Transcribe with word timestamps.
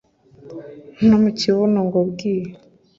No 1.07 1.15
mu 1.23 1.29
kibuno 1.39 1.79
ngo 1.87 1.99
bwi 2.09 2.35